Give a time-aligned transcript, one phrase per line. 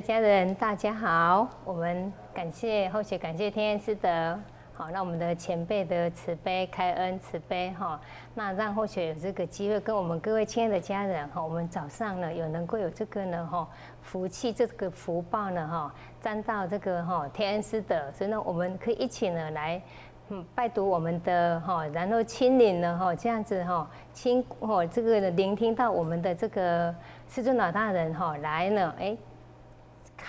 [0.00, 1.48] 家人，大家好！
[1.64, 4.38] 我们感谢后学，感谢天恩师德，
[4.72, 8.00] 好，那我们的前辈的慈悲开恩慈悲哈，
[8.34, 13.68] 那让后学有这个机会跟我们各位亲爱的家人哈，我们早上呢有能够有这个呢哈
[14.00, 19.82] 福气，这个福报呢哈，沾到这个哈天恩师德，所以呢我们可以一起呢来
[20.28, 26.94] 嗯拜读我们的哈，然后亲临呢哈这样子哈亲哦这个聆听到我们的这个
[27.28, 29.16] 师尊老大人哈来了哎。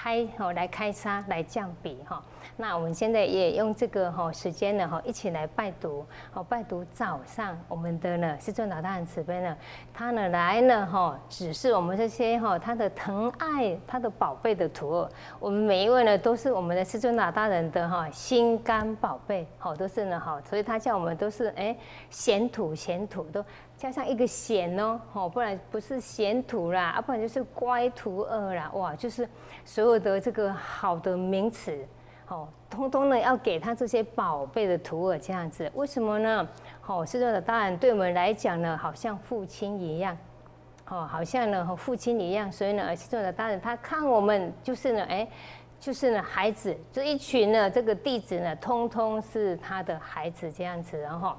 [0.02, 2.24] 开哦来开沙来降笔哈，
[2.62, 9.58] 那我们现在也用这个哈时间呢哈一起来拜读，好拜读早上我们的呢师尊老大人慈悲呢，
[9.94, 15.10] 他呢来呢哈，指示我们这些哈他的疼爱他的宝贝的徒儿，
[15.40, 21.74] 我们每一位呢都是我们的师尊老大人的哈心肝宝贝，好都是呢哈，所以他叫我们都是哎
[22.10, 23.42] 贤土贤土都。
[23.78, 29.26] 加上一个贤哦，哦，不然不是贤徒啦，啊，不然就是乖徒儿啦，哇，就是
[29.64, 31.88] 所有的这个好的名词，
[32.30, 36.48] 哦，通通呢要给他这些宝贝的徒儿这样子，为什么呢？
[36.86, 40.16] 哦，是说的大人对我们来讲呢，好像父亲一样，
[40.88, 45.28] 哦，好像呢和父亲一样，所以呢，是说的大人他看我们就是呢，哎，
[45.80, 51.36] 就是呢孩子，这一群呢这个弟子呢，通通是他的孩子这样子，然后。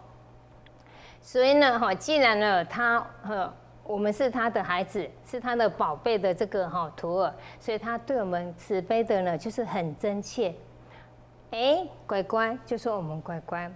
[1.22, 10.54] 所以呢，哈，既然呢，他哈，我们是他的孩子，是他的宝贝的这个哈徒儿，所以他对我们慈悲的呢，就是很真切。
[11.50, 13.70] 哎，乖乖，就说我们乖乖，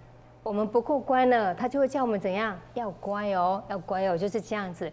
[0.45, 2.57] 我们不够乖呢，他就会叫我们怎样？
[2.75, 4.91] 要乖哦，要乖哦，就是这样子。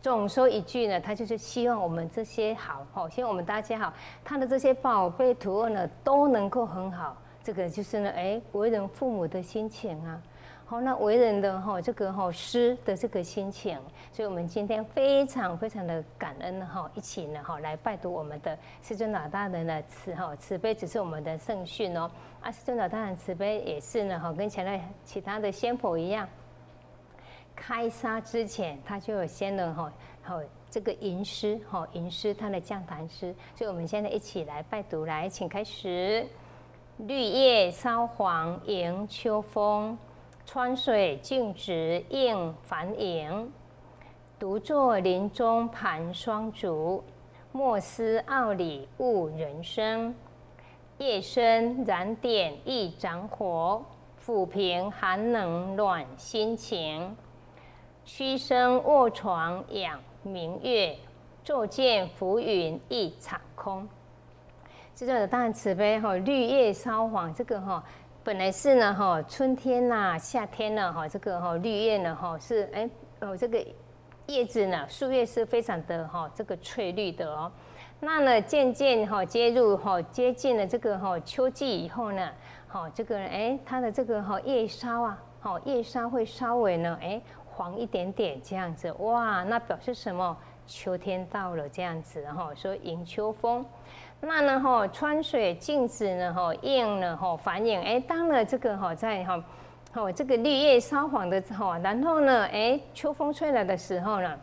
[0.00, 3.92] 总说一句呢，他就是希望我们这些好，好，希望我们大家好，
[4.24, 7.16] 他的这些宝贝徒儿呢，都能够很好。
[7.42, 10.22] 这个就是呢，哎，为人父母的心情啊。
[10.70, 13.76] 好，那为人的哈这个哈师的这个心情，
[14.12, 22.08] 所以我们今天非常非常的感恩哈，一起呢哈来拜读我们的师尊老大人的慈哈慈悲，只是我们的圣训哦。
[22.40, 26.28] 啊，师尊老大人慈悲也是呢哈，跟前面其他的仙佛一样，
[27.56, 29.92] 开沙之前他就有先人哈
[30.22, 36.24] 好这个吟诗哈吟诗他的降坛诗，所以我们现在一起来拜读，来请开始。
[36.98, 39.98] 绿叶烧黄迎秋风。
[40.52, 43.52] 川水静止映繁影，
[44.36, 47.04] 独坐林中盘双竹。
[47.52, 50.12] 莫思傲里悟人生。
[50.98, 53.80] 夜深燃点一盏火，
[54.20, 57.16] 抚平寒冷暖心情。
[58.04, 60.96] 屈身卧床仰明月，
[61.44, 63.88] 坐见浮云一场空。
[64.96, 67.84] 这个当然慈悲哈，绿叶烧黄这个哈。
[68.30, 73.60] 本来是呢哈，春天呐，夏天呢哈，这个哈绿叶呢哈是哎哦这个
[74.26, 77.50] 叶子呢树叶是非常的哈这个翠绿的哦。
[77.98, 82.30] 那呢渐渐哈接入哈接近了这个哈秋季以后呢，
[82.68, 90.36] 好这个哎它的这个哈叶梢啊，好叶梢会稍微呢哎黄一点点这样子哇，那表示什么？
[90.68, 93.66] 秋天到了这样子哈，说迎秋风。
[94.22, 99.42] 那呢吼，穿水镜子呢哈，映呢哈，反映哎，当了这个哈，在哈，
[99.94, 104.38] 哦这个绿叶烧黄的吼，然后呢哎，秋风吹来的时候呢，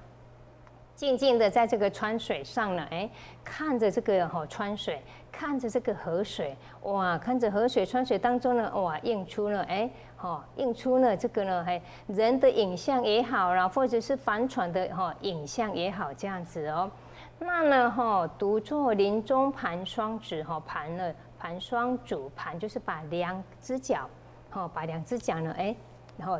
[0.95, 3.07] 静静的在这个川水上呢，哎，
[3.43, 4.99] 看着这个哈川水，
[5.37, 16.89] 看着这个河水，哇，看着河水川水当中呢，哇，映出了哎，哈，映出了这个呢，哎，人的影像也好啦，或者是帆船的哈影像也好，这样子哦。
[17.37, 24.09] 那呢，哈，独坐林中盘双指，哈，盘了盘双主盘，就是把两只脚，
[24.49, 25.75] 哈，把两只脚呢，哎，
[26.17, 26.39] 然后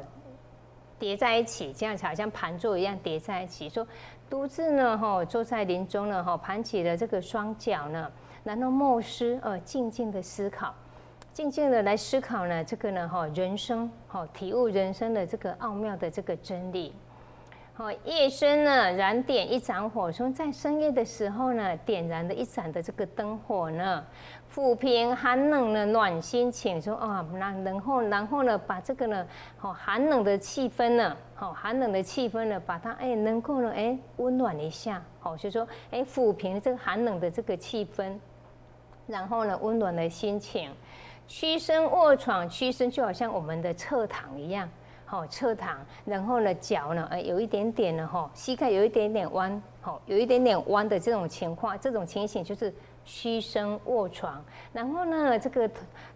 [0.98, 3.70] 叠在一起，这样子好像盘坐一样叠在一起。
[3.70, 3.88] 说
[4.28, 8.12] 独自呢，哈，坐在林中呢，哈，盘起了这个双脚呢，
[8.48, 10.74] 然后默思，呃，静静的思考，
[11.34, 16.94] 静静的来思考呢，这个呢，哈，人生，哈，体悟人生的这个奥妙的这个真理。
[17.74, 24.04] 好，夜深呢，燃点一盏火，说在深夜的时候呢，点燃的一盏的这个灯火呢，
[24.52, 26.82] 抚平寒冷的暖心情。
[26.82, 29.28] 说啊，那然后然后呢，把这个呢，
[29.58, 35.04] 好寒冷的气氛呢，好寒冷的气氛呢，把它哎能够呢哎温暖一下。
[35.20, 38.18] 好，就说哎抚平这个寒冷的这个气氛，
[39.08, 40.70] 然后呢温暖的心情。
[41.28, 44.70] 屈身卧床，屈身就好像我们的侧躺一样。
[45.04, 52.74] 好，侧躺，然后呢，脚呢，呃，有一点点呢，哈，膝盖有一点点弯，好，有一点点弯的这种情况，这种情形就是
[53.06, 54.44] 屈身卧床。
[54.74, 55.70] 然后呢，这个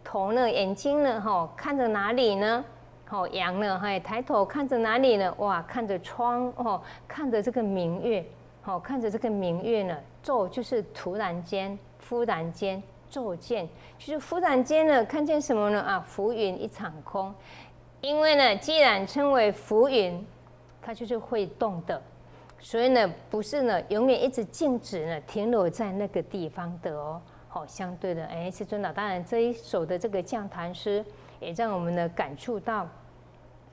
[0.03, 2.63] 头呢，眼睛呢，哈，看着哪里呢？
[3.05, 5.33] 好，仰呢，哈，抬头看着哪里呢？
[5.37, 8.25] 哇，看着窗，哦，看着这个明月，
[8.61, 11.79] 好，看着这个明月呢，坐就是突然间
[12.11, 13.65] 忽然间骤见，
[13.97, 15.79] 就是忽然间呢，看见什么呢？
[15.79, 17.33] 啊，浮云一场空。
[18.01, 20.27] 因为呢，既然称为浮云，
[20.81, 22.01] 它就是会动的，
[22.59, 27.21] 所以呢，不是呢永远一直静止呢，停留在那个地方的哦。
[27.47, 31.05] 好，相对的，哎，师尊老，当然这一首的这个降坛诗，
[31.39, 32.85] 也让我们呢感触到，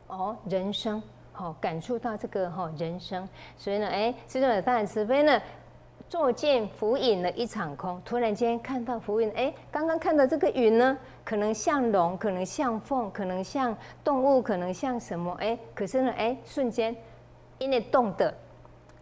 [0.06, 1.02] 哦，人生，
[1.32, 5.42] 好，感触到这个哈人生，所以呢，哎，师尊老当然慈悲呢。
[6.08, 15.36] 坐见浮影的一场空，突然间看到浮云，哎，刚刚看到这个云呢，可能像龙，可能像凤，可能像动物，可能像什么？
[15.38, 16.96] 哎，可是呢，哎，瞬间
[17.58, 18.34] 因为动的，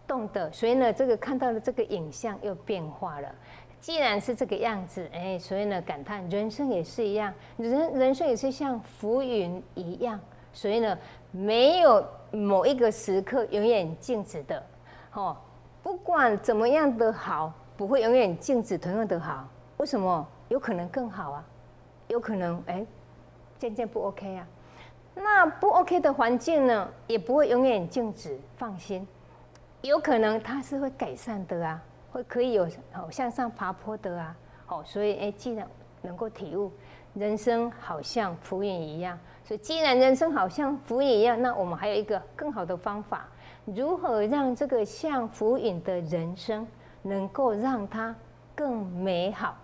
[0.05, 3.33] 动的，所以呢，这个看到的这个影像又变化了。
[3.79, 10.19] 既然是这个样子，哎，所以呢，感叹人生也是一样，人人生也是像浮云一样，
[10.53, 10.99] 所以呢，
[11.31, 14.61] 没有某一个时刻永远静止的，
[15.13, 15.37] 哦。
[15.87, 19.49] 不管怎么样的好，不会永远静止同样的好。
[19.77, 20.27] 为什么？
[20.49, 21.45] 有可能更好啊，
[22.09, 22.85] 有可能哎，
[23.57, 24.45] 渐渐不 OK 啊。
[25.15, 28.37] 那不 OK 的环境呢，也不会永远静止。
[28.57, 29.07] 放心，
[29.83, 31.81] 有可能它是会改善的啊，
[32.11, 34.37] 会可以有哦向上爬坡的啊。
[34.67, 35.65] 好，所以哎，既然
[36.03, 36.73] 能够体悟
[37.15, 43.29] 人生好像浮云一样，所以既然人生好像浮云一样，那我们还有一个更好的方法。
[43.67, 46.67] 如何让这个像浮云的人生
[47.03, 48.15] 能够让它
[48.55, 49.57] 更美好？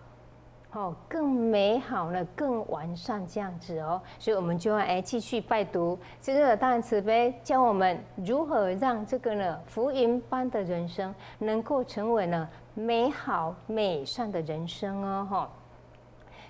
[0.72, 4.00] 哦，更美好呢，更完善这样子哦。
[4.19, 15.26] 所以，我们就要哎继续拜读这个大慈悲，教我们如何让这个呢浮云般的人生能够成为呢美好美善的人生哦。
[15.31, 15.50] 哈，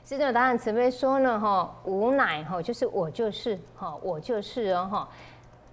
[0.04, 5.08] 这个答案慈悲说呢，哈，无乃哈，就是我就是哈，我就是哦，哈。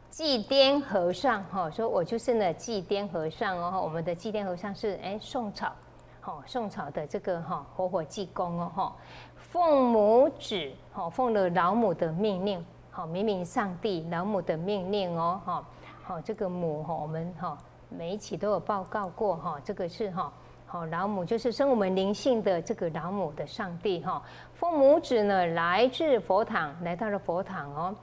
[0.09, 5.71] 祭奠和尚哈，说我就是呢祭奠和尚哦，我们的祭奠和尚是哎宋朝，
[6.19, 8.95] 哈宋朝的这个哈活火济公哦哈，
[9.35, 15.63] 奉母旨哈，奉了老母的命令，好明明上帝老母的命令哦哈，
[16.03, 17.55] 好这个母哈我们哈
[17.87, 20.33] 每一期都有报告过哈，这个是哈
[20.65, 24.21] 好老母就是生我们灵性的这个老母的上帝哈，
[24.55, 27.95] 奉母旨呢来自佛堂，来到了佛堂哦。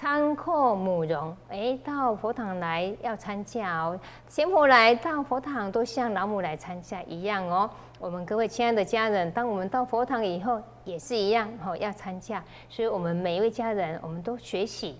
[0.00, 4.00] 参课母容，哎，到佛堂来要参加哦。
[4.26, 7.68] 仙婆来到佛堂都像老母来参加一样哦。
[7.98, 12.42] 我们各位亲爱的家人，当我们到佛堂以后也是一样哦，要参加。
[12.70, 14.98] 所以，我们每一位家人，我们都学习，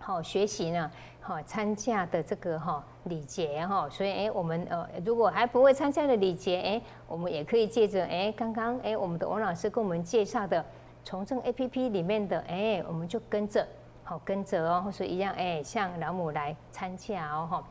[0.00, 3.88] 好学习呢，好参加的这个哈礼节哈。
[3.88, 10.64] 所以，哎，我们呃，如果还不会参加的礼节，哎，我们也可以借着哎，刚刚哎，我们的王老师跟我们介绍的
[11.04, 13.64] 从政 A P P 里面的哎，我们就跟着。
[14.08, 17.64] 好跟着哦，或是一样哎，像老母来参加哦哈。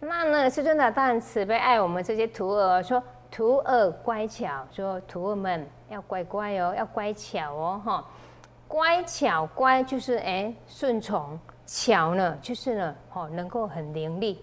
[0.00, 3.00] 那呢，世尊的当然慈悲爱我们这些徒儿，说
[3.30, 8.04] 徒儿乖巧，说徒儿们要乖乖哦，要乖巧哦哈。
[8.66, 14.36] 乖巧乖就是哎顺从，巧呢就是呢哦能够很伶俐，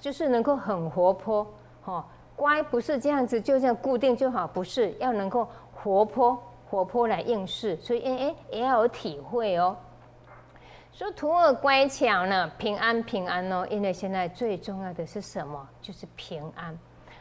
[0.00, 1.46] 就是能够很活泼
[1.82, 2.02] 哈。
[2.34, 9.76] 乖不是这样子，就这样固定就好，不是要能够活泼活泼来应试，所以哎哎也要有体会哦。
[10.96, 13.66] 说徒儿乖巧呢，平安平安哦。
[13.68, 15.68] 因为现在最重要的是什么？
[15.82, 16.78] 就是平安。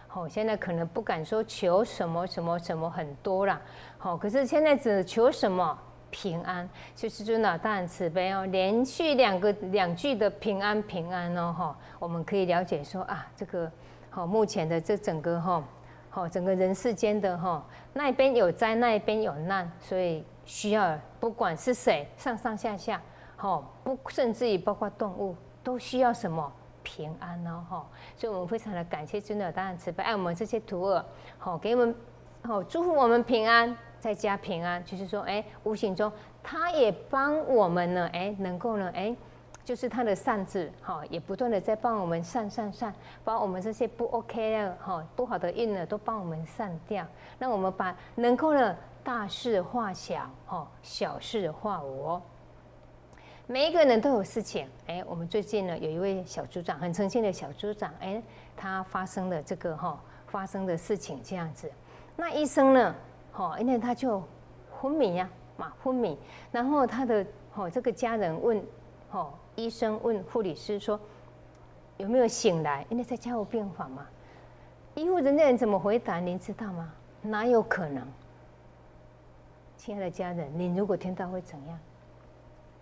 [0.08, 3.60] 好，现在可能不敢说求什么什么什么很多了。
[3.98, 5.76] 好，可是现在只求什么
[6.12, 6.70] 平安。
[6.96, 11.52] 就是尊老大人慈悲哦，连续两个两句的平安平安哦。
[11.58, 13.72] 哈，我们可以了解说啊，这个
[14.12, 15.64] 好目前的这整个哈，
[16.12, 23.02] 好整个人世间的哈，那边有灾，那边有难，所以需要不管是谁，上上下下。
[23.44, 26.50] 哦，不，甚至于包括动物都需要什么
[26.82, 27.86] 平安哦，哈，
[28.16, 31.04] 所以我们非常的感谢尊者大人慈悲，爱我们这些徒儿，
[31.38, 31.94] 好，给我们，
[32.44, 36.10] 好，祝福我们平安，在家平安，就是说，哎，无形中
[36.42, 39.14] 他也帮我们呢，哎，能够呢，哎，
[39.66, 42.96] 就是他的善字，哈，也不断的在帮我们善善善，
[43.26, 47.06] 把我们这些不 OK 的，哈，不好的运呢，都帮我们散掉，
[47.40, 48.74] 那我们把能够呢，
[49.04, 52.22] 大事化小，哈，小事化无。
[53.46, 58.24] 每一个人都有事情，哎，我们最近呢有一位小组长，很诚心的小组长，哎，
[58.56, 61.70] 他发生了这个哈发生的事情这样子，
[62.16, 62.96] 那医生呢，
[63.34, 64.24] 哈，因为他就
[64.72, 66.18] 昏迷呀，嘛昏迷，
[66.54, 68.64] 然后他的哈这个家人问，
[69.12, 70.98] 哈医生问护理师说
[71.98, 74.08] 有没有醒来，因为在加护病房嘛，
[74.96, 76.94] 医护人员怎么回答您知道吗？
[77.22, 78.08] 哪有可能？
[79.76, 81.78] 亲爱的家人，您如果听到会怎样？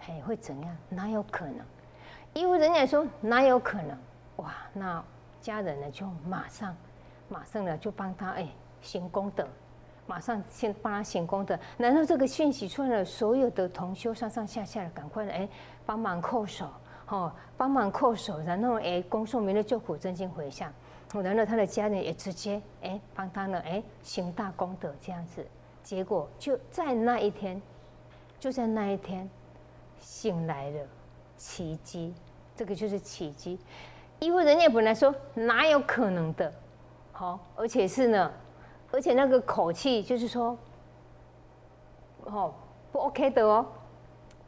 [0.03, 0.77] 嘿，会怎样？
[0.89, 1.57] 哪有可能？
[2.33, 3.95] 医务人员说哪有可能？
[4.37, 5.03] 哇，那
[5.39, 6.75] 家人呢就马上，
[7.29, 8.47] 马上呢就帮他哎
[8.81, 9.47] 行功德，
[10.07, 11.57] 马上先帮他行功德。
[11.77, 15.47] 难道这个讯息出来了，所有的同修上上下下的赶快哎
[15.85, 16.67] 帮忙叩首，
[17.07, 20.73] 哦帮忙叩首，然后哎恭送弥勒救苦真经回向，
[21.13, 25.45] 然后他的家人也直接哎帮他呢哎行大功德这样子。
[25.83, 27.61] 结果就在那一天，
[28.39, 29.29] 就在那一天
[30.01, 30.79] 醒来了，
[31.37, 32.13] 奇迹，
[32.53, 33.57] 这个就是奇迹。
[34.19, 36.53] 因为人家本来说哪有可能的，
[37.11, 38.31] 好，而且是呢，
[38.91, 40.57] 而且那个口气就是说，
[42.25, 42.53] 哦，
[42.91, 43.65] 不 OK 的哦，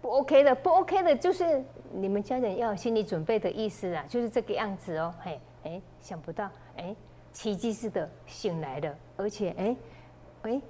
[0.01, 6.95] 不 OK 的，不 OK 的，就是你们家人要有心理准备的意思啊，就是这个样子哦，嘿，哎，想不到，哎，
[7.31, 9.75] 奇迹似的醒来了，而且，哎，
[10.43, 10.61] 哎，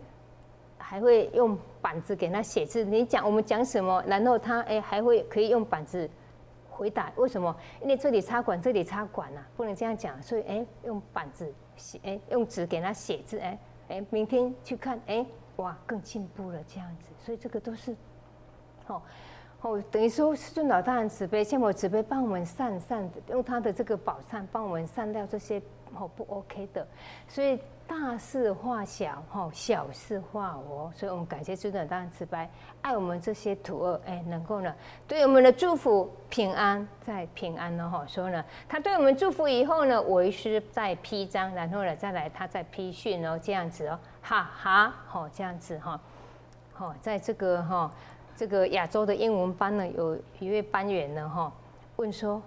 [0.94, 6.08] 还会用板子给他写字，你讲我们讲什么，然后他哎还会可以用板子。
[6.70, 7.56] 回答为什么？
[7.82, 10.22] 因为这里插管，这里插管呐，不能这样讲。
[10.22, 13.58] 所以哎，用板子写，哎，用纸给他写字，哎，
[13.88, 17.10] 哎，明天去看，哎，哇，更进步了这样子。
[17.18, 17.96] 所以这个都是，
[18.86, 19.02] 哦，
[19.62, 25.60] 哦，等于说是老大人慈悲，像我慈悲帮我们善善的，用他的这个宝善帮我们善掉这些
[25.98, 26.88] 哦不 OK 的，
[27.28, 27.60] 所以。
[27.86, 32.48] 大事化小，哈，小事化无，所以我们感谢尊者大人慈悲，
[32.82, 34.74] 爱我们这些徒儿，哎，能够呢，
[35.06, 46.00] 对我们的祝福平安在平安呢，哈，说呢，他对我们祝福以后呢，为师再批章，然后呢，再来他再批训哦，这样子哦，哈哈，好，这样子哈，
[46.72, 47.92] 好，在这个哈，
[48.34, 51.52] 这个亚洲的英文班呢，有一位班员呢，哈，
[51.98, 52.42] 问说。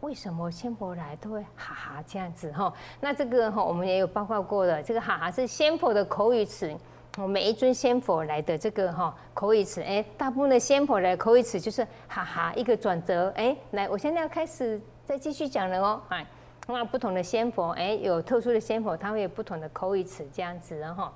[0.00, 2.72] 为什么仙佛来都会哈哈这样子哈？
[3.00, 6.72] 那这个哈我们也有报告过的，这个哈哈是仙佛的口语词。
[7.16, 13.28] 我每一尊仙佛来的这个哈口语词，哎，大部分的仙佛来口语词就是哈哈一个转折。
[13.34, 16.00] 哎，来，我现在要开始再继续讲了哦。
[16.10, 16.24] 哎，
[16.68, 21.10] 那不同的仙佛，哎，有特殊的仙佛，它会有不同的口语词这样子，然后，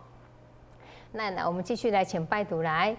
[1.12, 2.96] 那那我们继续来请拜读来。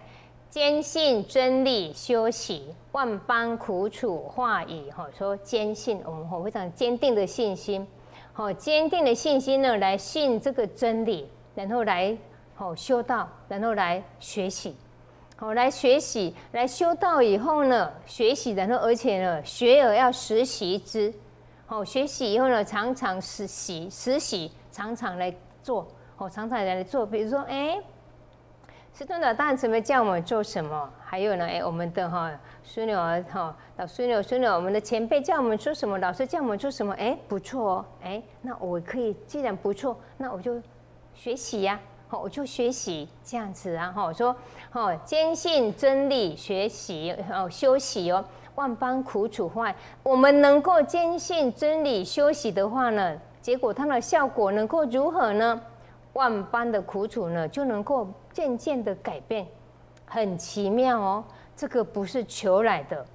[0.53, 4.87] 坚信真理，修习万般苦楚化矣。
[4.91, 7.87] 哈，说坚信，我们非常坚定的信心，
[8.33, 12.15] 好，坚定的信心呢，来信这个真理，然后来
[12.53, 14.75] 好修道，然后来学习，
[15.35, 21.11] 好来学习，来修道以后呢，学习，然后而且呢，学而要实习之，
[21.65, 25.33] 好学习以后呢，常常实习，实习常常来
[25.63, 27.81] 做，好常常来做，比如说，哎。
[28.95, 30.87] 师尊的大人怎么叫我们做什么？
[31.03, 31.43] 还有呢？
[31.47, 32.31] 哎，我们的哈
[32.63, 35.97] 孙女儿哈老孙女孙女，我们的前辈叫我们做什么？
[35.97, 36.93] 老师叫我们做什么？
[36.93, 40.61] 哎，不错哦，哎，那我可以，既然不错，那我就
[41.15, 44.35] 学习呀，好，我就学习这样子啊，哈，说，
[44.69, 48.23] 哈，坚信真理，学习哦，休息哦，
[48.53, 55.59] 万般苦楚坏，我们能够坚信真理，休息的话呢，结果它的效果能够如何呢？
[56.13, 59.47] 万般的苦楚呢，就能够渐渐的改变，
[60.05, 61.23] 很奇妙哦。
[61.55, 63.05] 这个不是求来的，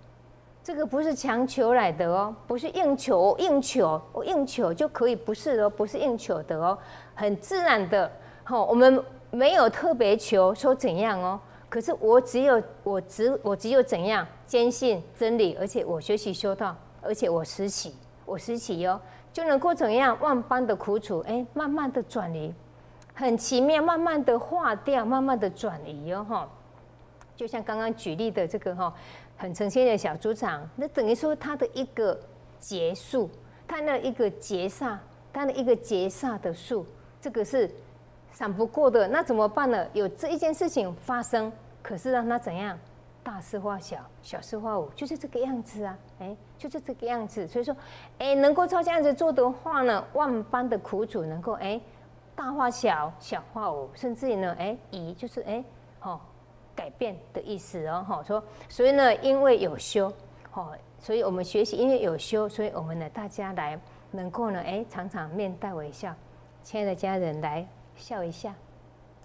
[0.63, 6.79] 这个不是强求来的哦，不是硬求硬求，我硬求就可以，不是哦，不是硬求的哦，
[7.15, 8.11] 很自然的。
[8.45, 17.95] 好，我们没有特别求说怎样哦，可是我只有我只我只有怎样坚信真理，而且我学习修道，而且我实习，
[18.25, 18.99] 我实习哟，
[19.33, 22.55] 就能够怎样万般的苦楚，哎，慢慢的转移。
[23.19, 26.49] 很奇妙，慢慢的化掉，慢慢的转移哦，哈，
[27.35, 28.95] 就像刚刚举例的这个哈，
[29.37, 32.17] 很诚心的小组长，那等于说他的一个
[32.61, 33.29] 结束，
[33.67, 34.97] 他那一个结煞，
[35.33, 36.87] 他的一个结煞的数，
[37.21, 37.69] 这个是
[38.31, 39.85] 闪不过的，那怎么办呢？
[39.93, 41.51] 有这一件事情发生，
[41.83, 42.79] 可是让他怎样？
[43.25, 47.49] 大事化小，小事化无，就是这个样子啊，哎，就是这个样子。
[47.49, 47.77] 所以说，
[48.19, 51.81] 哎，能够照这样子做的话呢，万般的苦楚能够哎。
[52.39, 55.65] 大化小，小化无，甚至于呢，哎，移就是哎，
[55.99, 56.21] 好
[56.73, 60.13] 改变的意思哦，哈，说，所以呢，因为有修，
[60.49, 63.77] 好，所以我们学习，因为有修，所以我们呢，大家来
[64.13, 66.15] 能够呢，哎，常常面带微笑，
[66.63, 67.67] 亲爱的家人来
[67.97, 68.55] 笑一下，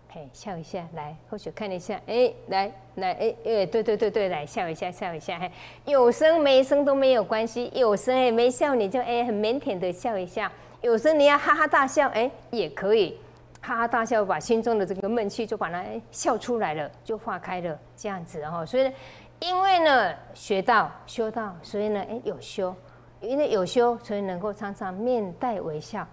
[0.09, 5.51] 嘿，笑一下，来，或许看一下，哎，来来，哎，哎，对对对对，来笑一下，笑一下，嘿，
[5.85, 10.51] 有声没声都没有关系，有声哎没笑你就哎很腼腆的笑一下。
[10.83, 13.17] 有时你要哈哈大笑，哎，也可以
[13.61, 18.65] 哈哈大笑，把心中的这个闷气就把它笑出来了，就化开了，这样子哈。
[18.65, 18.91] 所以，
[19.39, 22.75] 因为呢学到修道，所以呢哎有修，
[23.21, 26.05] 因为有修，所以能够常常面带微笑，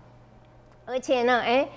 [0.86, 1.68] 而且呢哎，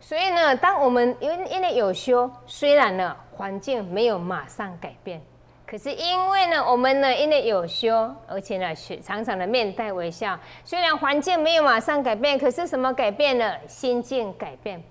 [0.00, 5.22] 所以呢，当我们因为因为有修，虽然呢环境没有马上改变。
[5.70, 10.36] 可是因为呢，我们呢，因为有修，而且呢，学常常的面带微笑。
[10.64, 13.56] 虽然环境没有马上改变，可是什么改变了？
[13.68, 14.82] 心境改变。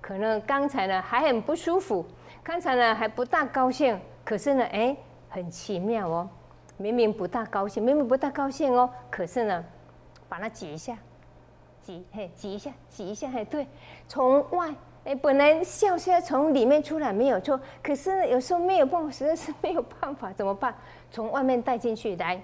[0.00, 2.06] 可能刚才呢还很不舒服，
[2.40, 4.96] 刚才呢还不大高兴，可是呢，哎，
[5.28, 6.30] 很奇妙哦，
[6.76, 9.64] 明明不大高兴，明明不大高兴哦，可是呢，
[10.28, 10.96] 把它挤一下，
[11.82, 13.66] 挤嘿，挤一下，挤一下，嘿，对，
[14.06, 14.72] 从外。
[15.04, 20.74] 哎，本来笑是要从里面出来没有错，可是有时候没有办法，实在是没有办法，怎么办？
[21.10, 22.38] 从外面带进去，来，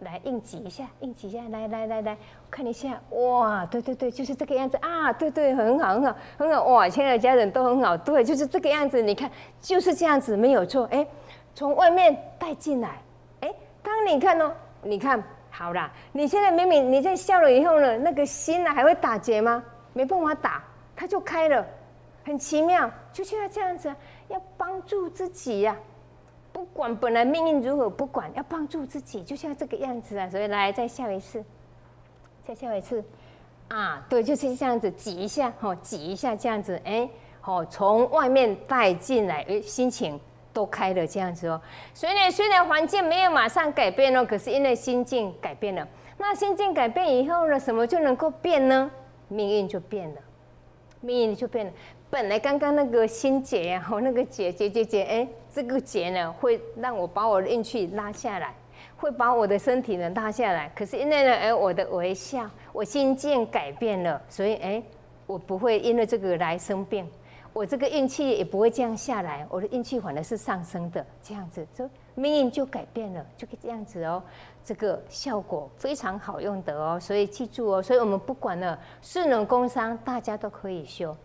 [0.00, 2.16] 来硬挤一下，硬挤一下，来来来来，
[2.50, 9.30] 看一下，哇，对对对，就是这个样子啊，对对，很好很好很好，哇，亲爱的家人都很好，对，就是这个样子，你看
[9.60, 11.06] 就是这样子，没有错，哎，
[11.54, 13.00] 从外面带进来，
[13.40, 13.54] 哎，
[13.84, 14.52] 当你看哦，
[14.82, 19.62] 你看好啦，你现在明明你在笑了以后呢，那个心呢还会打结吗？
[19.92, 20.64] 没办法打，
[20.96, 21.64] 它就开了。
[22.30, 23.92] 很奇妙，就是要这样子，
[24.28, 25.76] 要帮助自己呀。
[26.52, 30.28] 不管本来命运如何，不管要帮助自己，就像这个样子啊。
[30.30, 31.44] 所以来再笑一次，
[32.46, 33.04] 再笑一次，
[33.68, 37.08] 啊，对，就是这样子挤一下，哈，挤一下这样子，哎，
[37.40, 40.18] 好，从外面带进来，哎，心情
[40.52, 41.60] 都开了这样子哦。
[41.94, 45.86] 所以呢，虽然环境没有马上改变哦，可是因为心境改变了。
[46.16, 48.90] 那心境改变以后呢，什么就能够变呢？
[49.28, 50.20] 命运就变了，
[51.00, 51.72] 命运就变了。
[52.08, 58.54] 本来刚刚那个心结呀，哦，那个结结结结，哎，这个结呢，会让我把我的运气拉下来，
[58.96, 60.70] 会把我的身体呢拉下来。
[60.74, 64.82] 可是因为呢，哎，我的微笑，我心境改变了，所以哎，
[65.26, 67.08] 我不会因为这个来生病，
[67.52, 74.22] 我这个运气也不会降下来，我的运气反而是上升的，这样子，所以命运就改变了，就可以这样子哦。
[74.62, 81.16] 这个效果非常好用的哦，所以记住哦，所以我们不管了，是能工商，大家都可以修。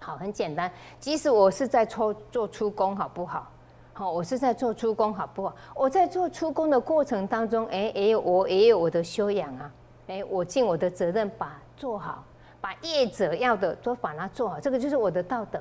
[0.00, 0.70] 好，很简单。
[1.00, 3.50] 即使我是在做做出工，好不好？
[3.92, 5.54] 好，我是在做出工，好不好？
[5.74, 9.72] 我在做出工的过程当中，哎，也有我也有我的修养啊。
[10.06, 12.24] 哎，我尽我的责任把做好，
[12.60, 15.60] 把业者要的都把它做好，这个就是我的道德，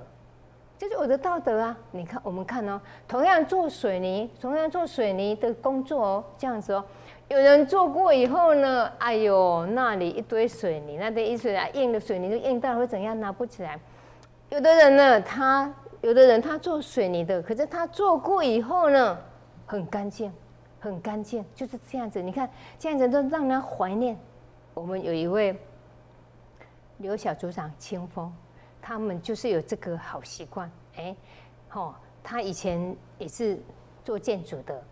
[0.78, 1.78] 就是我的道德啊。
[1.92, 6.84] 你看，我们看哦，同样做水泥，同样做水泥的工作哦，这样子哦，
[7.30, 13.80] 有人做过以后呢，哎呦，那里一堆水泥，那堆一水啊，硬的水泥就硬到会怎样，拿不起来。
[14.50, 19.18] 有的人呢，他有的人他做水泥的，可是他做过以后呢，
[19.66, 20.32] 很干净，
[20.80, 22.22] 很干净，就是这样子。
[22.22, 24.18] 你看这样子都让人怀念。
[24.74, 25.58] 我们有一位
[26.98, 28.32] 刘小组长清风，
[28.86, 30.70] 他们就是有这个好习惯。
[30.98, 31.16] 哎，
[31.72, 33.58] 哦，他以前也是
[34.04, 34.84] 做建筑的，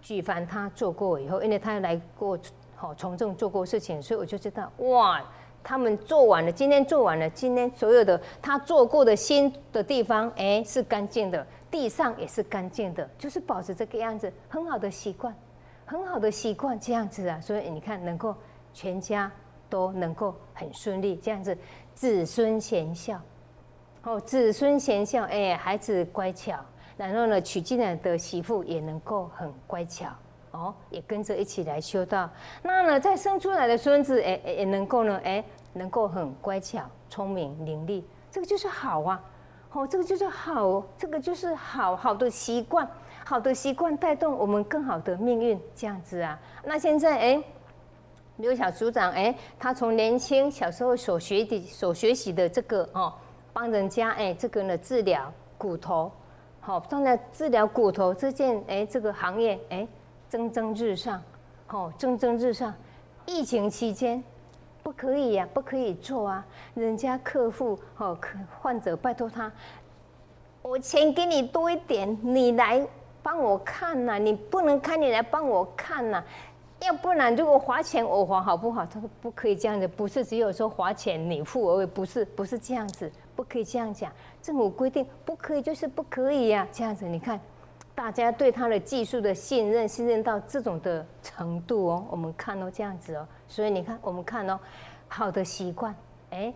[0.00, 2.38] 举凡他做过以后，因为他来过
[2.76, 5.20] 好从政做过事情，所以我就知道哇。
[5.62, 15.36] 他们做完了，今天做完了，今天所有的他做过的新的地方，哎，是干净的，地上也是干净的，就是保持这个样子，很好的习惯，
[15.84, 18.34] 很好的习惯，这样子啊，所以你看，能够
[18.72, 19.30] 全家
[19.68, 21.54] 都能够很顺利，这样子，
[21.94, 23.20] 子孙贤孝，
[24.02, 26.58] 哦，子孙贤孝，哎，孩子乖巧，
[26.96, 30.06] 然后呢，娶进来的媳妇也能够很乖巧。
[30.52, 32.28] 哦，也跟着一起来修道。
[32.60, 39.22] 那呢，再生出来的孙子，哎，也能够呢，哎，能够很乖巧、聪明伶俐，这个就是好啊。
[39.72, 42.88] 哦，这个就是好，这个就是好好的习惯，
[43.24, 46.36] 好的习惯带动我们更好的命运，这样子啊。
[46.64, 47.42] 那现在，哎，
[48.38, 53.14] 刘小组长，哎，他从年轻小时候所学的、所学习的这个哦，
[53.52, 56.10] 帮人家，哎，这个呢治疗骨头，
[56.60, 59.86] 好，放在治疗骨头这件，哎，这个行业，哎。
[60.30, 61.20] 蒸蒸日上，
[61.70, 62.72] 哦，蒸蒸日上。
[63.26, 64.22] 疫情期间
[64.80, 66.46] 不可以呀，不可以做啊。
[66.74, 69.50] 人家客户哦，客患者拜托他，
[70.62, 72.86] 我钱给你多一点，你来
[73.24, 74.20] 帮我看呐。
[74.20, 76.22] 你不能看，你来帮我看呐。
[76.82, 78.86] 要不然如果花钱我花好不好？
[78.86, 83.10] 他说不可以这样子，不是只有说花钱你付而，不是不是这样子，
[83.40, 84.12] 不可以这样讲。
[84.42, 87.40] 政府规定不可以就是不可以呀，这样子你看。
[87.94, 94.58] 大家对他的技术的信任，信任到这种的程度哦，我们看哦这样子哦，所以你看我们看哦，
[95.08, 95.94] 好的习惯，
[96.30, 96.52] 哎，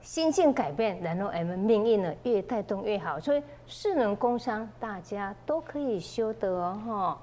[0.00, 7.18] 心境改变，然后我们命运呢越带动越好，所以世能工商，大家都可以修得哦哈。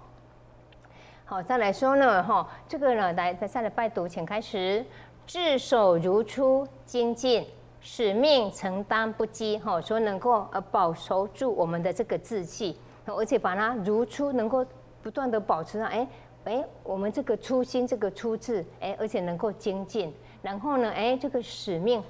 [1.25, 4.85] 好，再来说呢哈，这个呢来再再来拜读，请开始，
[5.27, 7.45] 自守如初，精进，
[7.81, 12.77] 使命承担不羁哈，说能够呃保守住我们的这个志气。
[13.05, 14.63] 而且把它如初能够
[15.01, 16.07] 不断的保持上，哎
[16.43, 20.13] 哎，我们这个初心这个初志，哎，而且能够精进，
[20.43, 22.03] 然后呢，哎，这个使命，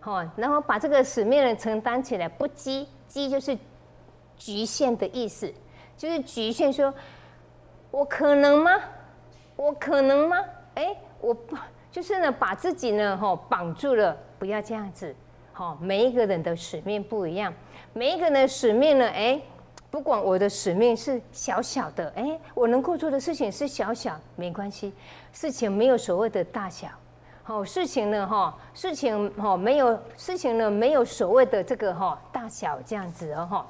[0.00, 3.58] 哈，然后把这个使命呢承担起来，不羁，羁就是
[4.38, 5.52] 局限的意思，
[5.94, 6.94] 就是局限说，
[7.90, 8.80] 我可能吗？
[9.56, 10.38] 我可能吗？
[10.74, 11.54] 哎，我不
[11.96, 15.16] 就是呢，把自己呢，哈，绑住了，不要这样子。
[15.54, 17.50] 好，每一个人的使命不一样，
[17.94, 19.40] 每一个人的使命呢，哎，
[19.90, 24.92] 不管我的使命是小小的，哎，我能够做的事情是小小，没关系，
[25.32, 26.86] 事情没有所谓的大小，
[27.42, 33.66] 好，事情呢，哈，事情哈没有事情呢没有所谓的这个哈大小这样子哦，哈，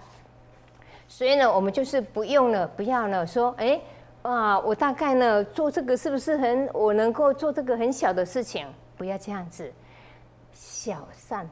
[1.06, 3.80] 所以呢，我们就是不用了，不要了，说，哎，
[4.28, 9.72] 啊，我大概呢做这个是不是很，我能够做这个很小的事情，不要这样子，
[10.52, 11.48] 小善。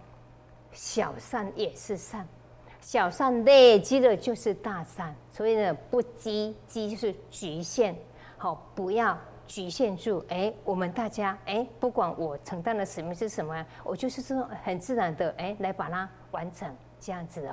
[0.76, 2.26] 小善也是善，
[2.80, 7.94] 小善累积的就是大善，所以呢，不积积就是局限，
[8.37, 10.24] 好，不要局限住。
[10.30, 17.52] 哎，我们大家，哎，不管我承担的使命是什么，我就是说很自然的，哎，来把它完成，这样子哦。